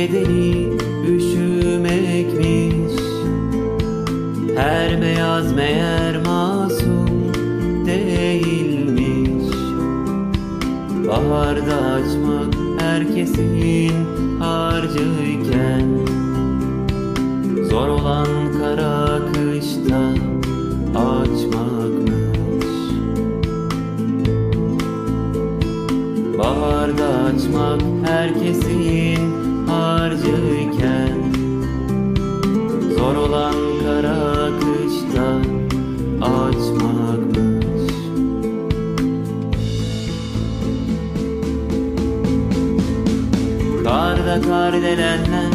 bedeli 0.00 0.68
üşümekmiş. 1.16 2.94
Her 4.56 5.02
beyaz 5.02 5.52
meğer 5.52 6.16
masum 6.26 7.06
değilmiş. 7.86 9.56
Baharda 11.08 11.76
açmak 11.76 12.54
herkesin 12.80 13.92
harcıyken 14.38 15.86
Zor 17.70 17.88
olan 17.88 18.26
kara 18.58 19.20
kışta 19.32 20.02
açmakmış. 20.98 22.66
Baharda 26.38 27.08
açmak 27.08 27.80
herkesin 28.06 28.99
Karda 44.30 44.48
kardelenler 44.48 45.52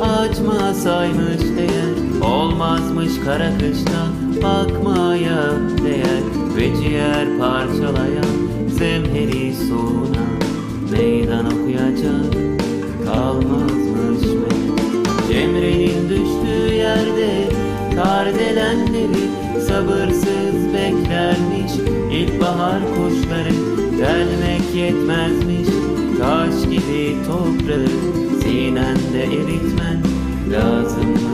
açmasaymış 0.00 1.42
değer 1.56 2.22
Olmazmış 2.22 3.12
kara 3.24 3.50
kışta 3.58 4.06
bakmaya 4.42 5.42
değer 5.84 6.22
Ve 6.56 6.76
ciğer 6.76 7.38
parçalayan 7.38 8.34
zemheri 8.68 9.54
soğuna 9.54 10.26
Meydan 10.90 11.46
okuyacak 11.46 12.32
kalmazmış 13.04 14.22
mı? 14.22 14.48
Cemre'nin 15.28 16.08
düştüğü 16.08 16.74
yerde 16.74 17.48
kardelenleri 17.96 19.28
sabırsız 19.68 20.74
beklermiş 20.74 21.72
İlkbahar 22.12 22.80
kuşları 22.80 23.54
delmek 23.98 24.74
yetmezmiş 24.74 25.68
gibi 26.70 26.77
toprağı 27.26 27.86
sinende 28.42 29.22
eritmen 29.22 30.02
lazımmış 30.50 31.27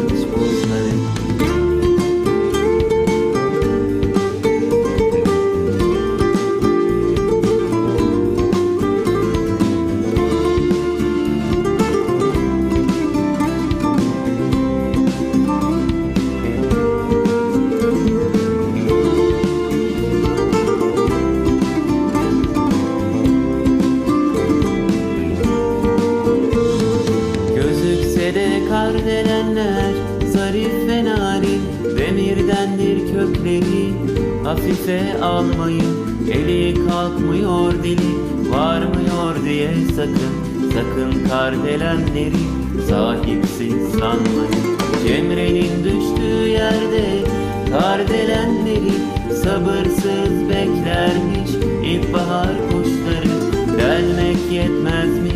de 28.95 29.01
kardelenler 29.01 29.95
zarif 30.33 30.89
ve 30.89 31.05
narin 31.05 31.63
Demirdendir 31.99 32.99
kökleri. 33.13 33.95
Hafife 34.45 35.21
almayın 35.23 36.19
Eli 36.33 36.75
kalkmıyor 36.89 37.73
dili 37.83 38.51
varmıyor 38.51 39.45
diye 39.45 39.71
sakın 39.97 40.35
Sakın 40.75 41.29
kardelenleri 41.29 42.45
sahipsiz 42.89 43.91
sanmayın 43.93 44.79
Cemre'nin 45.07 45.85
düştüğü 45.85 46.49
yerde 46.49 47.25
kardelenleri 47.71 48.93
sabırsız 49.43 50.49
beklermiş 50.49 51.51
İlkbahar 51.85 52.53
kuşları 52.69 53.35
delmek 53.79 54.53
yetmezmiş 54.53 55.35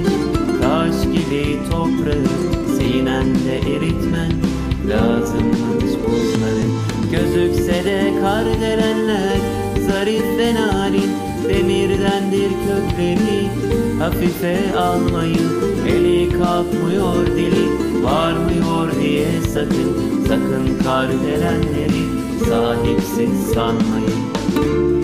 Taş 0.63 1.03
gibi 1.03 1.59
toprağı 1.71 2.38
sinende 3.49 3.71
eritmen 3.71 4.33
lazımmış 4.89 5.93
buzları 6.07 6.69
Gözükse 7.11 7.85
de 7.85 8.13
kardelenler 8.21 9.39
zarif 9.89 10.39
ve 10.39 10.55
narin. 10.55 11.11
Demirdendir 11.49 12.51
kökleri 12.67 13.49
hafife 13.99 14.77
almayın 14.79 15.51
Eli 15.89 16.29
kalkmıyor 16.29 17.27
dili 17.27 17.69
varmıyor 18.05 19.01
diye 19.01 19.41
sakın. 19.55 20.25
Sakın 20.29 20.85
kardelenleri 20.85 22.05
sahipsiz 22.49 23.53
sanmayın 23.55 24.98